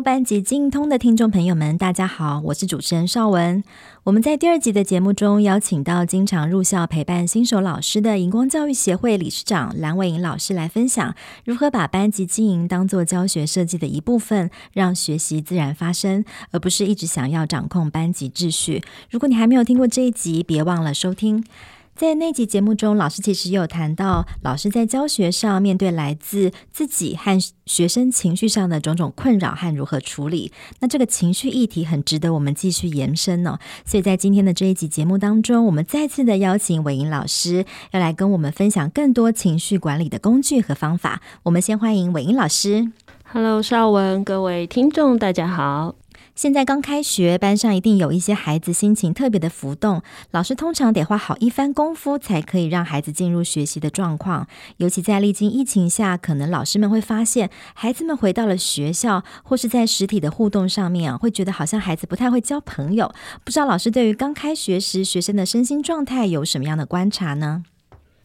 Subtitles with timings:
[0.00, 3.62] 班级精通的听众朋友们，大家好，我是主持人邵文。
[4.04, 11.14] 我们在第二集的节目中邀请到经常入校陪伴新手老师的荧光教育协会理事长蓝伟莹老师来分享
[11.44, 18.82] 如何把班级经营当作教学设计的一部分，让学习自然发生，而不是一直想要掌控班级秩序。
[19.10, 21.44] 如果你还没有听过这一集，别忘了收听。
[21.98, 30.52] 在那集节目中，老师其实有谈到，老师在教学上面对来自自己和学生情绪上的种种困扰和如何处理。
[30.78, 33.60] 那这个情绪议题很值得我们继续延伸呢、哦。
[33.84, 41.20] 所以在今天的这一集节目当中，我们再次的邀请伟莹老师要来跟我们分享更多情绪管理的工具和方法。
[41.42, 42.92] 我们先欢迎伟莹老师。
[43.24, 45.96] Hello，绍雯，各位听众，大家好。
[46.38, 54.46] 现在刚开学，班上一定有一些孩子心情特别的浮动，老师通常得花好一番功夫才可以让孩子进入学习的状况。
[54.76, 63.12] 尤其在历经疫情下，可能老师们会发现，孩子们回到了学校或是在实体的互动上面啊，会觉得好像孩子不太会交朋友。
[63.42, 67.64] 不知道老师对于刚开学时学生的身心状态有什么样的观察呢？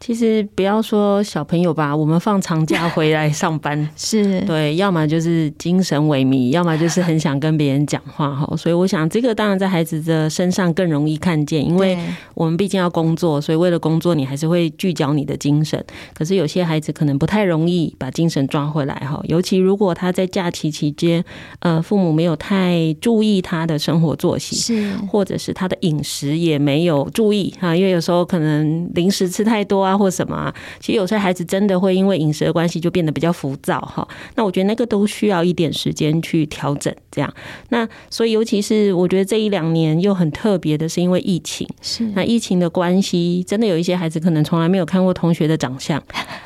[0.05, 8.53] 其实不要说小朋友吧，我们放长假回来上班 是对，要么就是精神萎靡，要么就是很想跟别人讲话哈。
[8.57, 11.97] 所以我想，这个当然在孩子的身上更容易看见，因为
[12.33, 15.81] 我们毕竟要工作，所以为了工作，你还是会聚焦你的精神。
[16.13, 21.23] 可是有些孩子可能不太容易把精神抓回来哈，尤其如果他在假期期间，
[21.59, 29.92] 呃，父母没有太注意他的生活作息，是或者是他的饮食也没有注意哈，因为有时候可能零食吃太多啊。
[29.97, 34.07] 或什么啊，其实有些孩子真的会因为饮食的关系就变得比较浮躁哈。
[34.35, 37.33] 那我觉得那个都需要一点时间去调整，这样。
[37.69, 46.01] 那所以尤其是我觉得这一两年又很特别的是因为疫情，是那疫情的关系，真的有一些孩子可能从来没有看过同学的长相，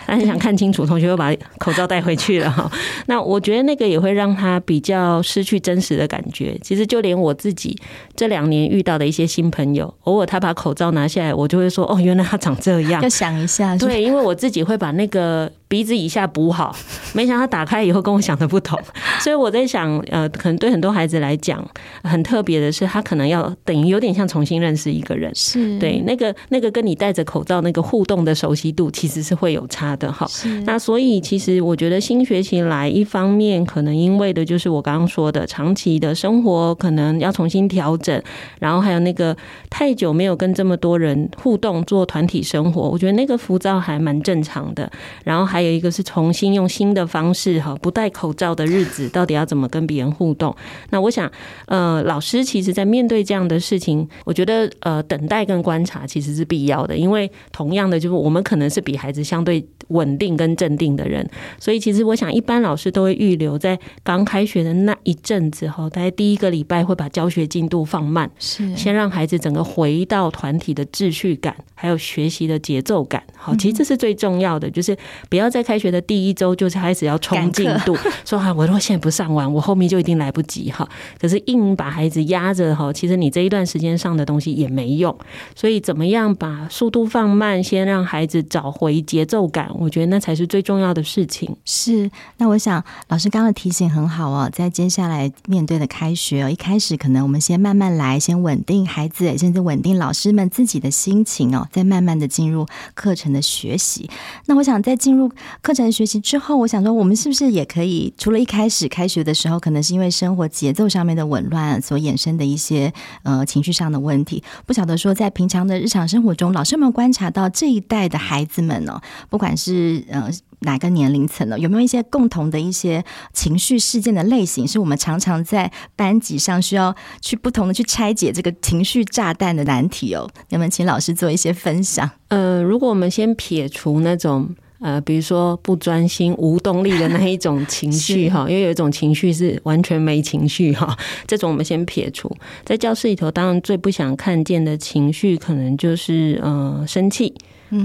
[0.05, 2.69] 他很想看清楚，同学又把口罩带回去了哈。
[3.07, 6.57] 那我觉得那个也会让他比较失去真实的感觉。
[6.61, 7.77] 其实就连我自己
[8.15, 13.01] 这两年遇到的一些新朋友，偶尔他把口罩拿下来，我就会说哦，原来他长这样。
[13.39, 16.75] 一下对，因为我自己会把那个鼻子以下补好，
[17.13, 18.79] 没想到打开以后跟我想的不同，
[19.21, 21.65] 所以我在想，呃，可能对很多孩子来讲，
[22.03, 25.77] 很特别的是，他可能要等于有点像重新认识一个人，是。
[25.79, 30.27] 对那个那个跟你戴着口罩那个互动的熟悉度，其实是会有差的哈。
[30.65, 38.21] 那所以其实我觉得新学期来，一方面可能因为的就是我刚刚说的长期的生活可能要重新调整，
[38.59, 39.35] 然后还有那个
[39.69, 44.89] 太久没有跟这么多人互动做团体生活，我觉得那个浮躁还蛮正常的，
[45.23, 45.67] 然后还。
[45.67, 50.55] 有一个是重新用新的方式哈，不戴口罩的日子，到底要怎么跟别人互动？
[50.91, 51.29] 那我想，
[51.65, 59.59] 呃，老师其实在面对这样的事情，我觉得呃，等待跟观察其实是必要的，因为同样的，就是我们可能是比孩子相对
[59.89, 61.27] 稳定跟镇定的人，
[61.59, 73.23] 所以其实我想，一般老师都会预留在刚开学的那一阵子哈，大概第一个礼拜会把教学进度放慢，是先让孩子整个回到团体的秩序感，还有学习的节奏感。
[73.35, 74.95] 好，其实这是最重要的，就是
[75.29, 75.47] 不要。
[75.49, 77.95] 在开学的第一周就开始要冲进度，
[78.27, 80.85] 说啊，我如果现在不上完，我后面就一定来不及哈。
[81.19, 85.17] 可是硬把孩子压着哈，其实你这一段时间上的东西也没用。
[85.55, 91.55] 所以怎么样把速度放慢，先让孩子找回节奏感，我觉得那才是最重要的事情。
[91.65, 104.09] 是，那我想老师刚刚的提醒很好哦，在接下来面对的开学哦，一开始可能我们先慢慢来，先稳定孩子，甚至稳定老师们自己的心情哦，再慢慢的进入课程的学习。
[104.45, 112.91] 那我想在进入课程学习之后，我想说，我们是不是也可以除了一开始开学的时候，可能是因为生活节奏上面的紊乱所衍生的一些
[113.23, 114.43] 呃情绪上的问题？
[114.65, 118.99] 不晓得说，在平常的日常生活中，老师们观察到这一代的孩子们呢，
[119.29, 119.66] 不管是
[120.09, 120.29] 呃
[120.59, 123.03] 哪个年龄层呢，有没有一些共同的一些
[123.33, 130.29] 情绪事件的类型，是我们常常在班级上需要去不同的去拆解这个情绪炸弹的难题哦？
[130.49, 132.09] 能不能请老师做一些分享？
[132.29, 134.55] 呃，如果我们先撇除那种。
[134.79, 142.31] 呃，比如说不专心、无动力的那一种情绪哈，因为有一种情绪是完全没情绪哈，这种我们先撇除。
[142.63, 147.33] 在教室里头，当然最不想看见的情绪，可能就是呃生气。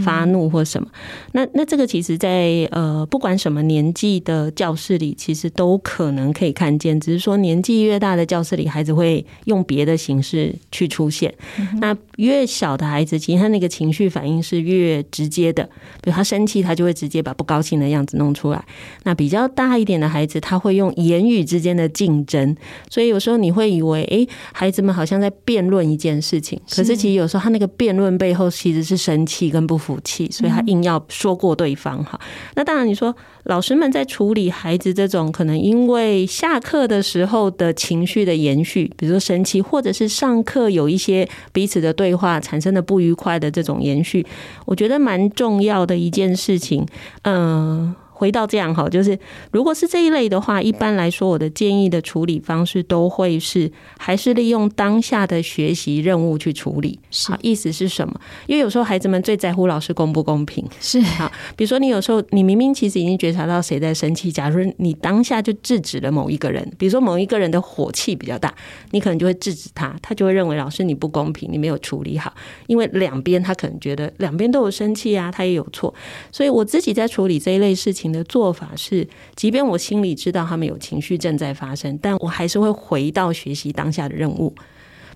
[0.04, 0.88] 发怒或什么。
[0.92, 0.98] 嗯、
[1.32, 11.32] 那那这个其实在呃不管什么年纪的教室里，其实都可能可以看见，只是说年纪越大的教室里，孩子会用别的形式去出现。
[11.58, 15.64] 嗯、那越小的孩子，其实他那个情绪反应是越直接的，
[16.02, 18.64] 比如他生气，他就会直接把不高兴的样子弄出来。
[19.04, 22.56] 那比较大一点的孩子，他会用言语之间的竞争，
[22.90, 32.20] 所以有时候你会以为，哎，孩子们好像在辩论一件事情，可是其实有时候他那个辩论背后其实是生气跟不服气，所以他硬要说过对方哈。
[32.54, 33.14] 那当然，你说
[33.44, 44.26] 老师们在处理孩子这种可能因为下课的时候的情绪的延续，比如说生气，或者是上课有一些彼此的对话产生的不愉快的这种延续，
[44.66, 46.86] 我觉得蛮重要的一件事情，
[47.22, 47.94] 嗯。
[48.22, 49.18] 回到这样哈，就是
[49.50, 57.00] 如果是这一类的话，一般来说，我的建议的处理方式都会是还是利用当下的学习任务去处理。
[57.26, 58.14] 好，意思是什么？
[58.46, 60.64] 因为有时候孩子们最在乎老师公不公平。
[60.78, 68.54] 是好，比如说你有时候你明明其实已经觉察到谁在生气，假如你当下就制止了某一个人，比如说某一个人的火气比较大，
[68.92, 72.32] 你可能就会制止他，他就会认为老师你不公平，你没有处理好。
[72.68, 75.92] 因为两边他可能觉得两边都有生气啊，他也有错。
[76.30, 84.54] 所以我自己在处理这一类事情的做法是，即便我心里知道他们有情绪正在发生，但我还是会回到学习当下的任务。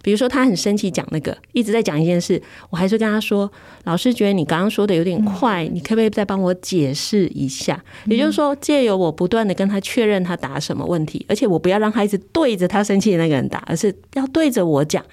[0.06, 3.50] 比如说，他很生气，讲那个一直在讲一件事，我还是跟他说
[3.82, 15.04] ：“老师觉得你刚刚说的有点快，你可不可以再帮我解释一下？”也就是说，借由我不断的跟他确认他答什么问题，而且我不要让他一直对着他生气的那个人答，而是要对着我讲，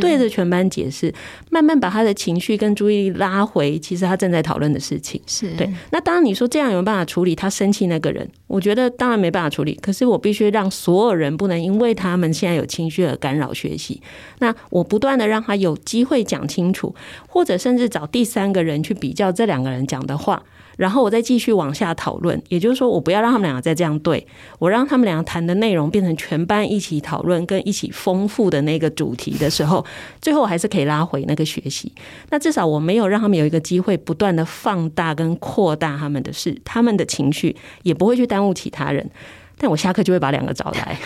[0.00, 1.14] 对着全班解释，
[1.50, 5.22] 慢慢把他的情绪跟注意力拉回，其实他正在讨论的事情。
[5.28, 5.72] 是对。
[5.92, 8.28] 那当然，你说这样有没有办法处理他生气那个人？
[8.48, 9.78] 我觉得当然没办法处理。
[9.80, 14.02] 可是我必须让所有人不能因为他们现在有情绪而干扰学习。
[14.40, 16.94] 那我不断的让他有机会讲清楚，
[17.26, 20.42] 或者甚至找第三个人去比较这两个人讲的话，
[20.76, 22.40] 然后我再继续往下讨论。
[22.48, 24.26] 也就是说，我不要让他们两个再这样对，
[24.58, 29.84] 我让他们两个谈的内容变成全班一起讨论跟一起丰富的那个主题的时候，
[30.20, 31.92] 最后我还是可以拉回那个学习。
[32.30, 39.08] 那至少我没有让他们有一个机会不断的放大跟扩大他们的事，他们的情绪也不会去耽误其他人。
[39.58, 40.98] 但我下课就会把两个找来。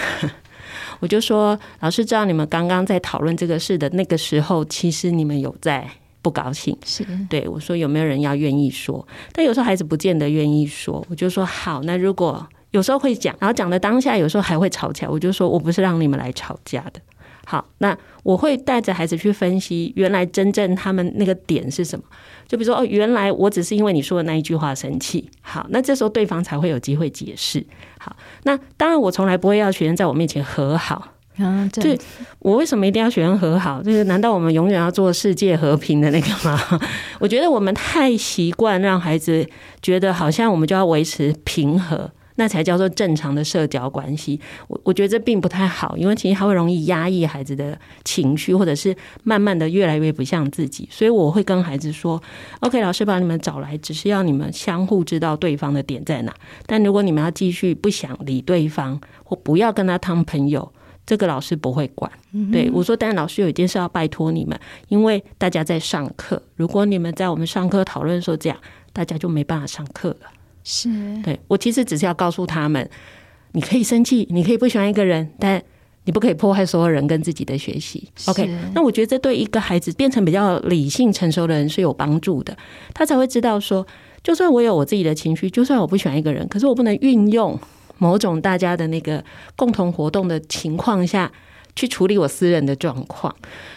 [1.04, 5.86] 我就说，老师知道你们刚刚在讨论这个事的那个时候，其实你们有在
[6.22, 6.74] 不高兴。
[6.82, 9.06] 是对我说，有没有人要愿意说？
[9.30, 11.06] 但有时候孩子不见得愿意说。
[11.10, 16.98] 我就说好，那如果有时候会讲，然后讲的当下有时候还会吵起来，我就说我不是让你们来吵架的。
[17.46, 22.04] 好，那我会带着孩子去分析，原来真正他们那个点是什么。
[22.48, 25.30] 就比如说，哦，原来我只是因为你说的那一句话生气。
[25.40, 27.64] 好，那这时候对方才会有机会解释。
[27.98, 28.14] 好，
[28.44, 31.10] 那当然我从来不会要学生在我面前和好。
[31.36, 31.98] 啊，对，
[32.38, 33.82] 我为什么一定要学生和好？
[33.82, 36.80] 就是难道我们永远要做世界和平的那个吗？
[37.18, 39.44] 我觉得我们太习惯让孩子
[39.82, 42.10] 觉得好像我们就要维持平和。
[42.36, 44.40] 那才叫做正常的社交关系。
[44.68, 50.88] 我我觉得这并不太好，因为其实他会容易压抑孩子的情绪，或者是慢慢的越来越不像自己。
[50.90, 52.20] 所以我会跟孩子说
[52.60, 56.34] ：“OK，老师把你们找来，只是要你们相互知道对方的点在哪。
[56.66, 60.72] 但如果你们要继续不想理对方，或不要跟他当朋友，
[61.06, 62.10] 这个老师不会管。
[62.32, 64.58] 嗯哼”对我说：“但老师有一件事要拜托你们，
[64.88, 68.58] 因为大家在上课，如果你们在我们上课讨论说这样，
[68.92, 70.30] 大家就没办法上课了。”
[70.64, 70.88] 是
[71.22, 72.88] 对，我其实只是要告诉他们，
[73.52, 75.62] 你可以生气，你可以不喜欢一个人，但
[76.04, 78.08] 你不可以破坏所有人跟自己的学习。
[78.26, 82.56] OK，那我觉得这对一个孩子变成比较理性成熟的人是有帮助的，
[82.92, 83.86] 他才会知道说，
[84.22, 87.58] 就算我有我自己的情绪，就算我不喜欢一个人，可是我不能运用
[87.98, 89.22] 某种大家的那个
[89.54, 91.30] 共同活动的情况下。
[91.76, 93.34] 去处理我私人的状况，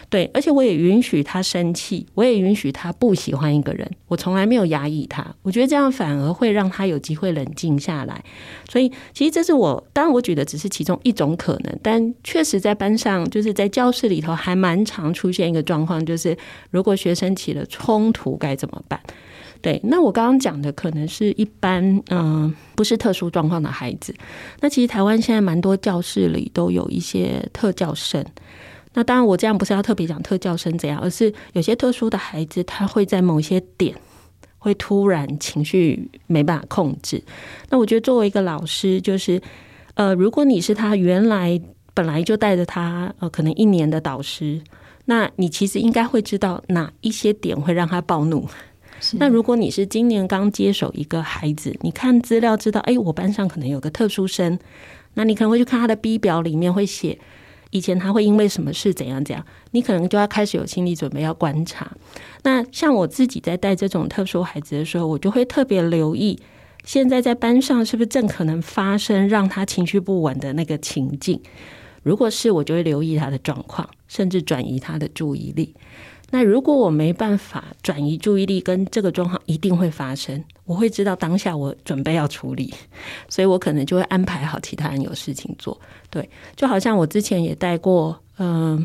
[0.08, 8.22] 对，而且我也允许他生气，我也允许他不喜欢一个人，我从来没有压抑他，我觉得这样反而会让他有机会冷静下来。
[8.68, 16.36] 所以，其实这是我，当然我举的只是其中一种可能，但确实在班上，就是在教室里头还蛮常出现一个状况，就是
[16.70, 19.00] 如果学生起了冲突该怎么办？
[19.60, 24.14] 对，那我刚刚讲的可能是一般，嗯、不是特殊状况的孩子。
[24.60, 28.24] 那其实台湾现在蛮多教室里都有一些特教生。
[28.94, 33.94] 那当然，我这样不是要特别讲特教生怎样，而是有些特殊的孩子，他会在某些点
[34.58, 37.22] 会突然情绪没办法控制。
[37.68, 39.40] 那我觉得作为一个老师，就是
[39.94, 41.60] 呃，如果你是他原来
[41.94, 44.60] 本来就带着他呃，可能一年的导师，
[45.04, 48.48] 那你其实应该会知道哪一些点会让他暴怒。
[49.12, 54.58] 那如果你是今年刚接手一个孩子，你看资料知道，哎，我班上可能有个特殊生，
[55.14, 57.18] 那你可能会去看他的 B 表里面会写，
[57.70, 61.90] 以前他会因为什么事怎样怎样，你可能就要开始有心理准备要观察。
[62.42, 66.38] 那像我自己在带这种特殊孩子的时候，我就会特别留意，
[66.84, 71.40] 现在在班上是不是正可能发生让他情绪不稳的那个情境。
[72.02, 75.74] 如果是，我就会留意他的状况，甚至转移他的注意力。
[76.30, 82.72] 那如果我没办法转移注意力，跟这个状况一定会发生，我会知道当下我准备要处理，
[83.28, 85.80] 所以我可能就会安排好其他人有事情做。
[86.10, 88.84] 对，就好像我之前也带过嗯、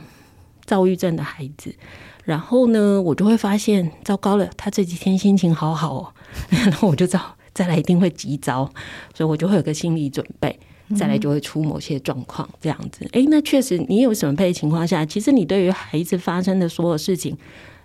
[0.65, 1.75] 躁郁症的孩子，
[2.23, 6.13] 然后呢，我就会发现糟糕了，他这几天心情好好哦，
[6.49, 8.71] 然后我就知道再来一定会急躁，
[9.13, 10.57] 所以我就会有个心理准备。
[10.95, 13.07] 再来就会出某些状况，这样子。
[13.13, 17.37] 诶，那确实，你有准备的情况下，其实你对于孩子发生的所有事情，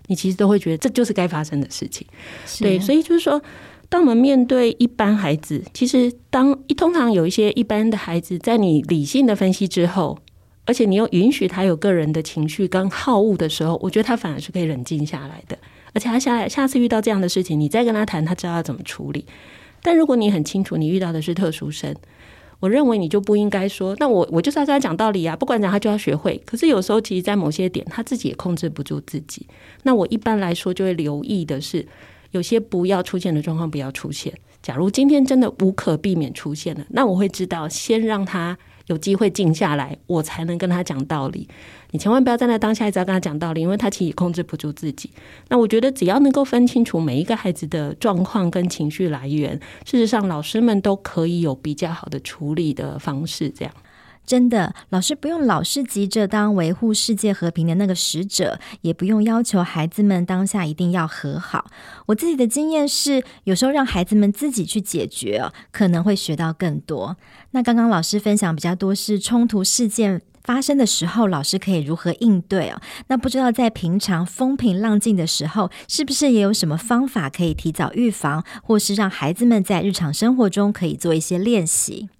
[0.09, 2.07] 你其实都会觉得这就是该发生的事情。
[2.61, 3.41] 对，所以就是说，
[3.89, 10.19] 当我们面对一般孩子，其实当一通常有一些一般的孩子，在你理性的分析之后，
[10.67, 15.57] 而且你又允许他有个人的情绪跟好恶的时候，我觉得他反而是可以冷静下来的。
[15.95, 19.25] 而且他下来下次遇到这样的事情，你再跟他谈，他知道要怎么处理。
[19.83, 21.95] 但如果你很清楚，你遇到的是特殊生。
[22.61, 26.41] 我认为你就不应该说，那我我就是要跟他讲道理啊，不管怎样他就要学会。
[26.45, 29.47] 可是有时候，其实，在某些点，他自己也控制不住自己。
[29.85, 31.87] 那我一般来说就会留意的是，
[32.33, 34.33] 有些不要出现的状况不要出现。
[34.61, 38.59] 假如今天真的无可避免出现了，那我会知道，先让他。
[38.89, 41.49] 有机会静下来，我才能跟他讲道理。
[41.93, 45.11] 你千万不要站在当下一直要跟他讲道理，因为他其实控制不住自己。
[45.49, 53.49] 那我觉得，只要能够分清楚每一个孩子的状况跟情绪来源，事实上，老师们都可以有比较好的处理的方式。
[53.49, 53.73] 这样。
[54.29, 61.71] 真的，老师不用老是急着当维护世界和平的那个使者，也不用要求孩子们当下一定要和好。
[62.05, 67.17] 我自己的经验是，有时候让孩子们自己去解决，可能会学到更多。
[67.53, 72.79] 那刚刚老师分享比较多是冲突事件发生的时候，老师可以如何应对哦？
[73.07, 82.11] 那不知道在平常风平浪静的时候，是不是也有什么方法可以提早预防，或是让孩子们在日常生活中可以做一些练习？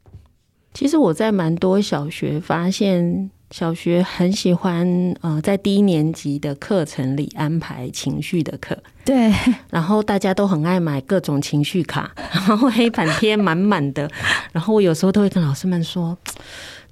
[0.79, 4.87] 其实我在蛮多小学发现，小学很喜欢
[5.23, 8.79] 呃，在低年级的课程里安排情绪的课。
[9.05, 9.35] 对，
[9.71, 14.09] 然后大家都很爱买各种情绪卡， 然后黑板贴满满的。
[14.53, 16.17] 然后我有时候都会跟老师们说，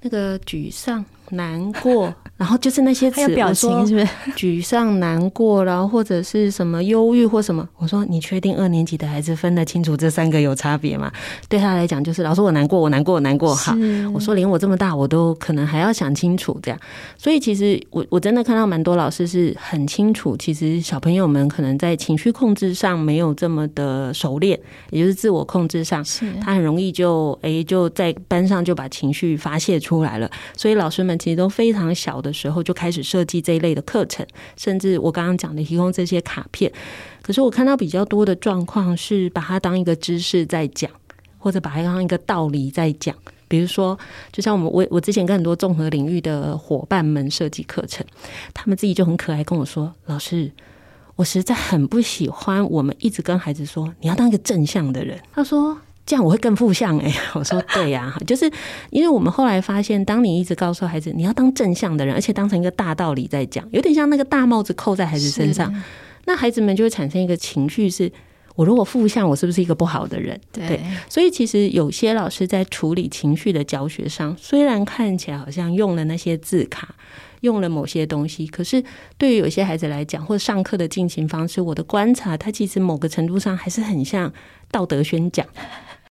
[0.00, 1.04] 那个沮丧。
[1.30, 4.06] 难过， 然后就是那些词，表情是不是？
[4.36, 7.68] 沮丧、难过，然后或者是什么忧郁或什么？
[7.76, 11.10] 我说，你确定二年级的孩子分得清楚这三个有差别吗？
[11.48, 13.54] 对他来讲，就是老师我难过，我难过，我难过。
[13.54, 13.74] 好，
[14.14, 16.78] 我说连我这么大，我都可能还要想清楚这样。
[17.16, 24.58] 所以其实我我真的看到蛮多老师是很清楚，其实小朋友们可能在情绪控制上没有这么的熟练，
[24.90, 26.04] 也就是自我控制上，
[26.40, 30.30] 他很容易就诶就在班上就把情绪发泄出来了。
[30.56, 31.15] 所以老师们。
[31.18, 36.72] 其实都非常小的时候就开始设计这一类的课程，甚至我刚刚讲的提供这些卡片。
[37.22, 40.90] 可是我看到比较多的状况是把它当一个知识在讲，
[41.38, 43.14] 或者把它当一个道理在讲。
[43.48, 43.98] 比如说，
[44.32, 48.04] 就像我们我我之前跟很多综合领域的伙伴们设计课程，
[48.52, 50.50] 他们自己就很可爱跟我说：“老师，
[51.14, 55.78] 我实在很不喜欢我们一直跟孩子说你要当一个正向的人。”他说。
[56.06, 58.48] 这样我会更负向哎， 我说对呀， 就是
[58.90, 65.74] 因为我们后来发现，当你一直告诉孩子你要当正向的人，而且当成一个大道理在讲，有点像那个大帽子扣在孩子身上，
[66.26, 68.10] 那孩子们就会产生一个情绪是：
[68.54, 70.40] 我如果负向，我是不是一个不好的人？
[70.52, 76.94] 对，所以其实有些老师在处理情绪的教学上，虽然看起来好像用了那些字卡，
[77.40, 78.82] 用了某些东西，可是
[79.18, 84.32] 对于有些孩子来讲，或者上课的进行方式，我的观察，他其实某个程度上还是很像
[84.70, 85.44] 道德宣讲。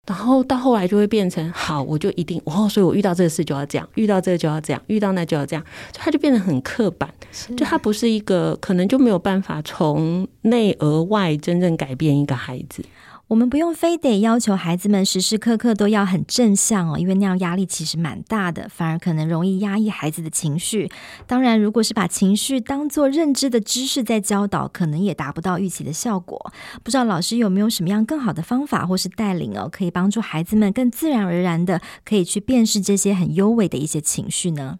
[0.07, 7.09] 然后到后来就会变成好，我就一定哦，所以我遇到这个事就要这样，遇到这个就要这样，遇到那就要这样，就他就变得很刻板，
[7.55, 12.83] 就他不是一个可能就没有办法从内而外真正改变一个孩子。
[13.31, 20.91] 我们不用非得要求孩子们时时刻刻都要很正向哦，因为那样压力其实蛮大的，反而可能容易压抑孩子的情绪。
[21.27, 26.51] 当然，如果是把情绪当做认知的知识在教导，可能也达不到预期的效果。
[26.83, 34.79] 不知道老师有没有什么样更好的方法或是带领哦，可以帮助孩子们更自然而然的可以去辨识这些很优微的一些情绪呢？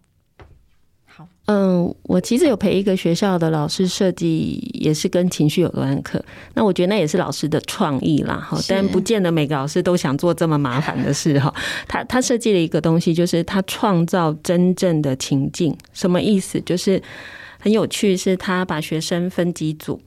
[1.46, 6.24] 嗯，我其实有陪一个学校的老师设计，也是跟情绪有关的课。
[6.54, 8.56] 那我觉得那也是老师的创意啦，哈。
[8.68, 11.52] 但不见得每个老师都想做这么麻烦的事哈。
[11.88, 15.76] 他他设计了一个东西，就是他创造真正的情境。
[15.92, 16.60] 什么意思？
[16.60, 17.02] 就是
[17.58, 20.00] 很有趣，是他把学生分几组。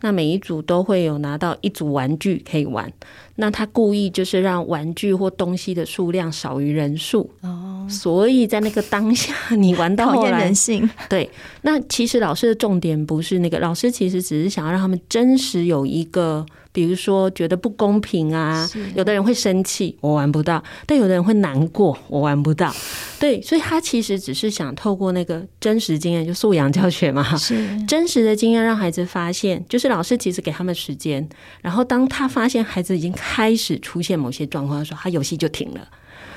[0.00, 2.92] 那每一组都会有拿到一组玩具可以玩。
[3.36, 10.88] 那他故意就是让玩具或东西的数量少于人数哦，所以在那个当下你玩到后来，人性。
[11.08, 11.30] 对，
[11.62, 16.44] 那其实老师的重点不是那个，老师其实只是想要让他们真实有一个。
[16.78, 22.72] 比如说觉得不公平啊，有的人会生气，我玩不到；但有的人会难过，我玩不到。
[23.18, 31.28] 对，所以他其实只是想透过那个真实经验，就素养教学嘛，是真实的经验让孩子发现，就是老师其实给他们时间，
[31.62, 35.88] 然后当他发现孩子已经开始出现某些状况的时候，他游戏就停了。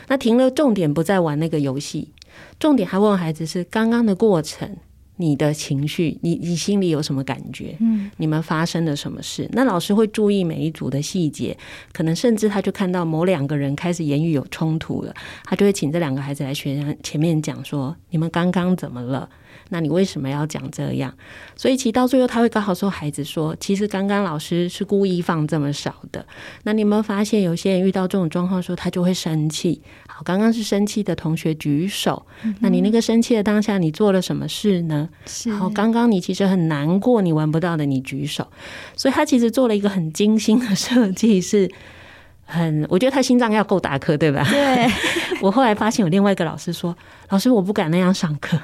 [0.08, 2.10] 那停了，重点不再玩那个游戏，
[2.60, 4.76] 重点还问孩子是刚刚的过程。
[5.22, 7.78] 你的情绪，你你心里有什么感觉？
[7.80, 9.48] 嗯，你们发生了什么事？
[9.54, 11.56] 那老师会注意每一组的细节，
[11.94, 15.14] 可能甚至他就看到某两个人开始言语有冲突了，
[15.46, 19.30] 他就会请这两个孩子来学生前面讲说：“你们刚刚怎么了？
[19.70, 21.14] 那你为什么要讲这样？”
[21.56, 26.26] 所以其实到最后他会刚好说孩子说：“其实刚刚老师是故意放这么少的。”
[26.64, 29.82] 那你有没有发现有些人遇到这种状况的时候，他就会生气？
[30.22, 35.10] 好，刚刚是生气的同学举手，嗯，那你那个生气的当下，你做了什么事呢？
[35.58, 38.46] 好，刚刚你其实很难过，你玩不到的，你举手。
[38.96, 41.68] 所以他其实做了一个很精心的设计，是
[42.52, 44.46] 很，我觉得他心脏要够大颗，对吧？
[44.50, 44.88] 对。
[45.42, 46.96] 我后来发现有另外一个老师说，
[47.30, 48.60] 老师我不敢那样上课。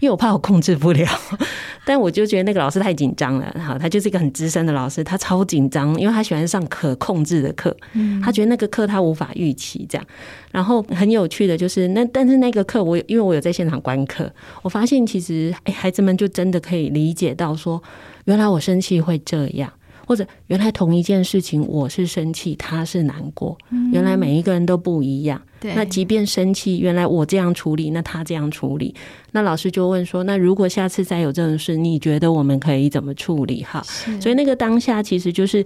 [0.00, 1.06] 因为我怕我控制不了，
[1.84, 3.54] 但我就觉得那个老师太紧张了。
[3.62, 7.74] 好，他就是一个很资深的老师，他超紧张，因为他喜欢上可控制的课。
[8.22, 10.06] 他觉得那个课他无法预期这样。
[10.50, 14.30] 然后很有趣的就是那，但是那个课我因为我有在现场观课，
[14.62, 17.82] 我发现其实哎，孩子们就真的可以理解到说，
[18.24, 19.70] 原来我生气会这样。
[20.10, 23.56] 或者原来同一件事情，我是生气，他是难过。
[23.92, 25.40] 原来每一个人都不一样。
[25.60, 25.72] 对。
[25.76, 28.92] 那即便生气，原来我这样处理，那他这样处理。
[29.30, 33.62] 那老师就问说：那如果下次再有这种事，你觉得我们可以怎么处理？
[33.62, 33.80] 哈。
[34.20, 35.64] 所以那个当下其实就是。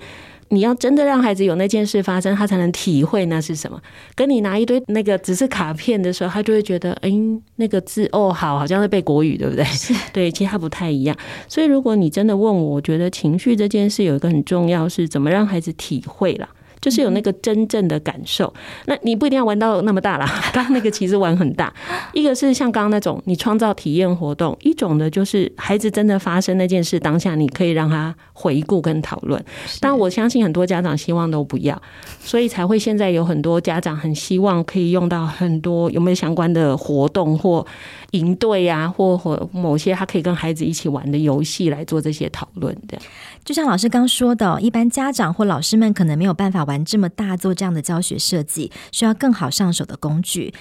[0.49, 3.81] 你要真的让孩子有那件事发生，他才能体会那是什么。
[4.15, 7.11] 跟你拿一堆那个只是卡片的时候，他就会觉得，哎，
[7.57, 9.65] 那个字哦，好，好像是背国语，对不对？
[10.13, 11.17] 对，其实他不太一样。
[11.49, 16.49] 所以如果你真的问我，我觉得情绪这件事有一个很重要，是怎么让孩子体会啦。
[16.85, 18.53] 就是有那个真正的感受，
[18.85, 20.27] 那你不一定要玩到那么大啦。
[20.53, 21.73] 刚刚那个其实玩很大，
[22.13, 29.43] 一个是像刚刚那种你创造体验活动，一种的就是孩子真的发生那件事当下，你可以让他回顾跟讨论。
[29.81, 31.81] 但我相信很多家长希望都不要，
[32.21, 37.67] 所以才会现在有很多家长很希望可以用到很多有没有相关的活动或
[38.11, 42.99] 营队啊，或或某些他可以跟孩子一起玩的游戏来做这些讨论的。
[43.45, 50.55] 就像老师刚说的，一般家长或老师们可能没有办法玩这么大，做这样的教学设计，需要更好上手的工具。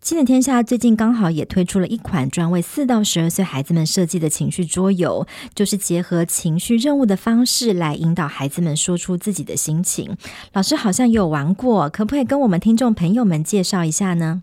[0.00, 10.14] 亲子天下最近刚好也推出了一款专为四到十二岁孩子们设计的情绪桌游，就是结合情绪任务的方式来引导孩子们说出自己的心情。
[10.52, 14.42] 老师好像也有玩过，可不可以跟我们听众朋友们介绍一下呢？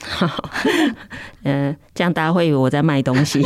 [0.00, 0.50] 好，
[1.44, 3.42] 嗯，这样大家会以为我在卖东西。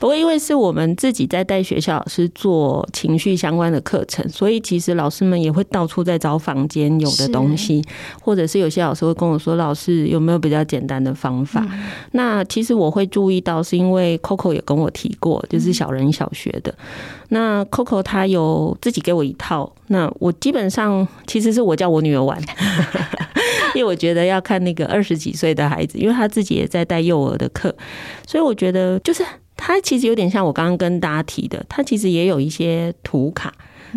[0.00, 7.84] 不过，因为是我们自己在带学校老师做情绪相关的课程，所以其实老师们也会到处在找房间有的东西，
[8.22, 11.66] 或者是有些老师会跟我说：“老师有没有比较简单的方法？”
[12.12, 16.72] 那其实我会注意到，是因为 Coco 也跟我提过，就是小人小学的。
[17.30, 22.40] 那 Coco 他有自己给我一套，那我基本上其实是我叫我女儿玩。
[23.74, 27.74] 因为我觉得要看那个二十几岁的孩子，因为他自己也在带幼儿的课，
[28.26, 29.22] 所以我觉得就是
[29.58, 33.52] 它其实有点像我刚刚跟大家提的，它其实也有一些图卡。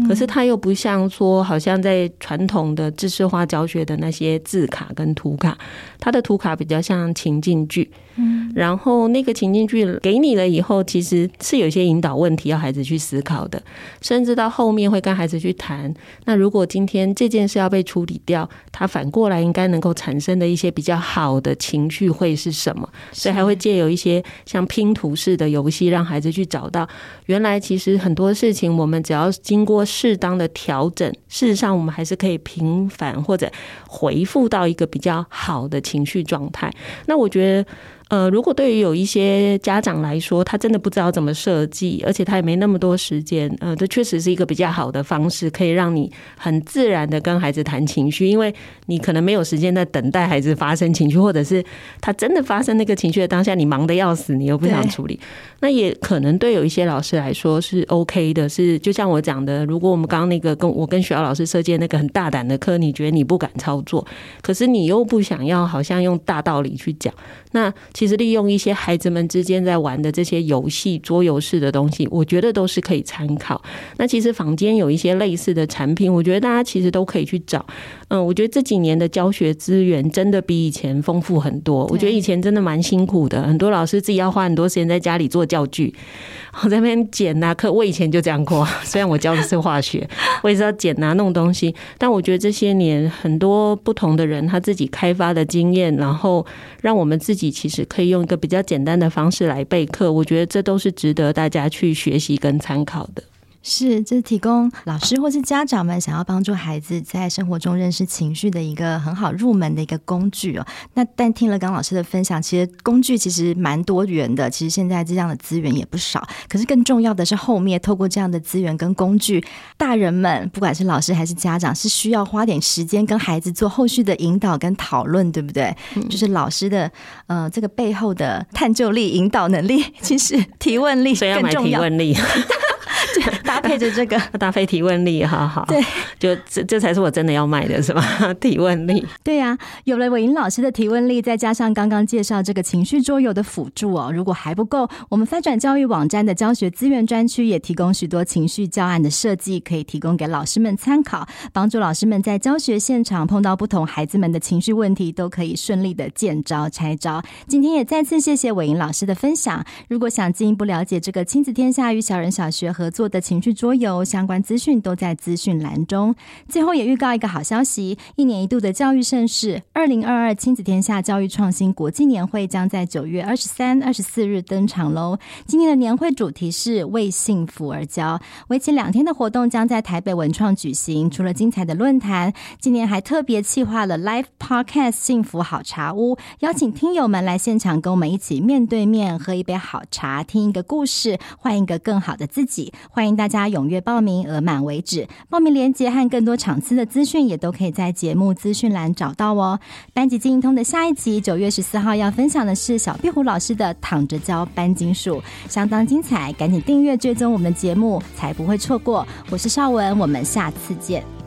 [0.08, 5.58] 可是他又不像说，好像在传统的知识化教学的那些字卡跟图卡，
[6.00, 7.92] 他的图卡比较像情境剧。
[8.16, 13.62] 嗯，然后那个情境剧给你了以后，其实是有一些引导问题要孩子去思考的，
[14.02, 15.94] 甚至到后面会跟孩子去谈。
[16.26, 22.88] 那如果今天这件事要被处理掉，他反过来应该能够产生的一些比较好的情绪会是什么？
[23.14, 26.86] 所以还会借有一些像拼图式的游戏，让孩子去找到
[27.28, 29.81] 原来其实很多事情，我们只要经过。
[29.86, 33.52] 适当的调整，事实上我们还是可以平反或者
[33.88, 36.72] 回复到一个比较好的情绪状态。
[37.06, 37.70] 那我觉得。
[38.12, 48.54] 呃，如果对于有一些家长来说，他真的不知道怎么设计，而且他也没那么多时间，呃，这确实是一个比较好的方式，可以让你很自然的跟孩子谈情绪，因为
[48.88, 51.64] 你可能没有时间在等待孩子发生情绪，或者是
[52.02, 55.18] 他真的发生那个情绪的当下，你忙得要死，你又不想处理，
[55.62, 64.06] 那也可能对有一些老师来说是 OK 的，是就像我讲的，如果我们刚刚那个跟我跟学校老师设计的那个很大胆的课，你觉得你不敢操作，
[64.42, 67.14] 可是你又不想要好像用大道理去讲，
[67.54, 67.74] 那。
[68.02, 73.62] 其实利用一些孩子们之间在玩的这些游戏、桌游式的东西，我觉得都是可以参考。
[73.98, 77.64] 那其实坊间有一些类似的产品，我觉得大家其实都可以去找。
[78.08, 81.86] 嗯，我觉得这几年的教学资源真的比以前丰富很多。
[81.92, 85.94] 我觉得以前真的蛮辛苦的，很多老师自己要花很多时间在家里做教具，
[86.64, 87.72] 我在那边剪啊课。
[87.72, 90.10] 我以前就这样过， 虽然我教的是化学，
[90.42, 91.76] 我也是要剪啊弄东西。
[92.00, 96.44] 但我觉得这些年很多不同的人他自己开发的经验，然后
[96.82, 100.10] 让我们自己其实可以用一个比较简单的方式来备课。
[100.10, 103.22] 我觉得这都是值得大家去学习跟参考的。
[103.64, 110.66] 是，这是提供老师或是家长们想要帮助孩子在生活中认识情绪的一个很好入门的一个工具哦。
[110.96, 114.50] 那但听了刚老师的分享，其实工具其实蛮多元的。
[114.50, 119.44] 其实现在这样的资源也不少，可是更重要的是后面透过这样的资源跟工具，
[119.78, 125.76] 大人们不管是老师还是家长，是需要花点时间跟孩子做后续的引导跟讨论，对不对？
[125.96, 126.92] 嗯、就是老师的
[127.28, 131.82] 呃这个背后的探究力、引导能力，其实提问力更重要。
[133.44, 135.66] 搭配着这个， 搭配提问力，好好。
[135.68, 135.82] 对，
[136.20, 138.04] 就这这才是我真的要卖的，是吧？
[138.40, 139.06] 提问力。
[139.24, 157.22] 对呀、啊，有了伟莹老师的提问力，再加上刚刚介绍这个情绪桌游的辅助哦，如果还不够，我们翻转教育网站的教学资源专区也提供许多情绪教案的设计，可以提供给老师们参考，帮助老师们在教学现场碰到不同孩子们的情绪问题，都可以顺利的见招拆招。
[157.48, 159.64] 今天也再次谢谢伟莹老师的分享。
[159.88, 166.14] 如果想进一步了解这个亲子天下与小人小学合作的情绪桌游相关资讯都在资讯栏中。
[166.50, 175.18] 最后也预告一个好消息：一年一度的教育盛事——二零二二亲子天下教育创新国际年会将在九月二十三、二十四日登场喽。
[175.48, 181.10] 今年的年会主题是为幸福而教，为期两天的活动将在台北文创举行。
[181.10, 192.74] 除了精彩的论坛，今年还特别企划了 Live Podcast 幸福好茶屋，邀请听友们来现场跟我们一起面对面喝一杯好茶，听一个故事，换一个更好的自己。
[192.90, 195.08] 欢迎大家踊跃报名，额满为止。
[195.30, 199.60] 报名链接和更多场次的资讯也都可以在节目资讯栏找到哦。
[199.94, 209.08] 班级精英通的下一集，九月十四号要分享的是小壁虎老师的“躺着教班金属”，相当精彩，赶紧订阅追踪我们的节目，才不会错过。
[209.30, 211.21] 我是邵文，我们下次见。